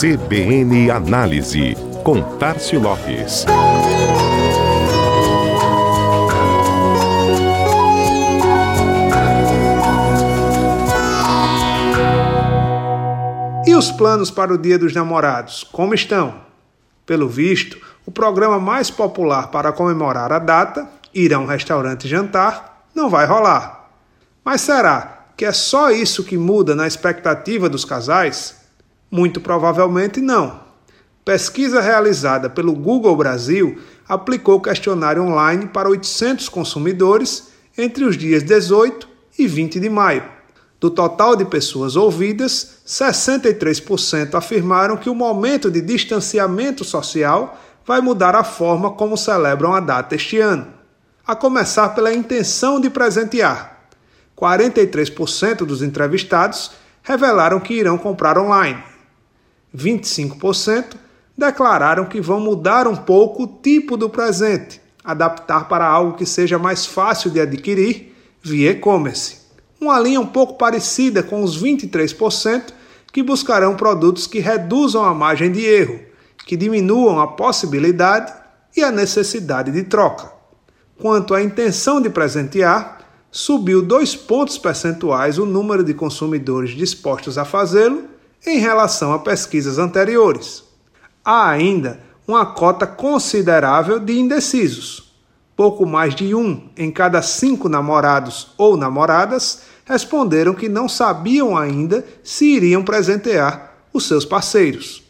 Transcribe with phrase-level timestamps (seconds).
[0.00, 3.44] CBN Análise, com Tarcio Lopes.
[13.66, 16.40] E os planos para o Dia dos Namorados, como estão?
[17.04, 17.76] Pelo visto,
[18.06, 23.26] o programa mais popular para comemorar a data, ir a um restaurante jantar, não vai
[23.26, 23.90] rolar.
[24.42, 28.59] Mas será que é só isso que muda na expectativa dos casais?
[29.10, 30.60] Muito provavelmente não.
[31.24, 33.78] Pesquisa realizada pelo Google Brasil
[34.08, 40.22] aplicou questionário online para 800 consumidores entre os dias 18 e 20 de maio.
[40.78, 48.34] Do total de pessoas ouvidas, 63% afirmaram que o momento de distanciamento social vai mudar
[48.34, 50.68] a forma como celebram a data este ano,
[51.26, 53.78] a começar pela intenção de presentear.
[54.36, 56.72] 43% dos entrevistados
[57.02, 58.89] revelaram que irão comprar online.
[59.76, 60.96] 25%
[61.36, 66.58] declararam que vão mudar um pouco o tipo do presente, adaptar para algo que seja
[66.58, 69.38] mais fácil de adquirir via e-commerce.
[69.80, 72.72] Uma linha um pouco parecida com os 23%
[73.12, 76.00] que buscarão produtos que reduzam a margem de erro,
[76.46, 78.32] que diminuam a possibilidade
[78.76, 80.30] e a necessidade de troca.
[80.98, 87.44] Quanto à intenção de presentear, subiu dois pontos percentuais o número de consumidores dispostos a
[87.44, 88.04] fazê-lo
[88.46, 90.64] em relação a pesquisas anteriores.
[91.24, 95.12] Há ainda uma cota considerável de indecisos.
[95.56, 102.04] Pouco mais de um em cada cinco namorados ou namoradas responderam que não sabiam ainda
[102.22, 105.02] se iriam presentear os seus parceiros.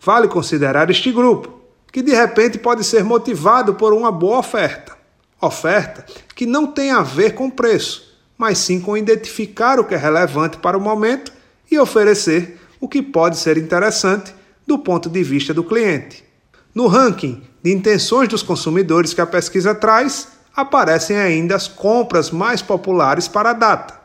[0.00, 1.60] Vale considerar este grupo,
[1.92, 4.96] que de repente pode ser motivado por uma boa oferta.
[5.40, 9.98] Oferta que não tem a ver com preço, mas sim com identificar o que é
[9.98, 11.32] relevante para o momento
[11.70, 14.34] e oferecer o que pode ser interessante
[14.66, 16.22] do ponto de vista do cliente.
[16.74, 22.60] No ranking de intenções dos consumidores que a pesquisa traz, aparecem ainda as compras mais
[22.60, 23.98] populares para a data.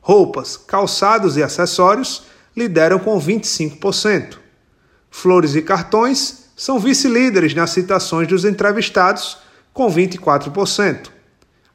[0.00, 2.24] Roupas, calçados e acessórios
[2.56, 4.36] lideram com 25%.
[5.08, 9.38] Flores e cartões são vice-líderes nas citações dos entrevistados,
[9.72, 11.08] com 24%.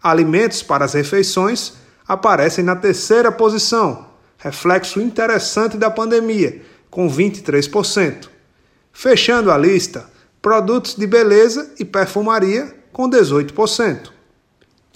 [0.04, 1.76] Alimentos para as refeições
[2.06, 4.13] aparecem na terceira posição,
[4.44, 6.62] reflexo interessante da pandemia,
[6.92, 8.28] com 23%.
[8.92, 10.06] Fechando a lista,
[10.42, 14.12] produtos de beleza e perfumaria, com 18%.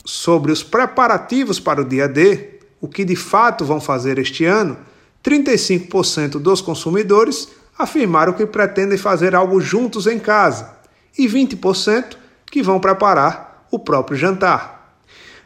[0.03, 4.77] Sobre os preparativos para o dia D, o que de fato vão fazer este ano,
[5.23, 7.47] 35% dos consumidores
[7.79, 10.75] afirmaram que pretendem fazer algo juntos em casa
[11.17, 12.17] e 20%
[12.51, 14.76] que vão preparar o próprio jantar.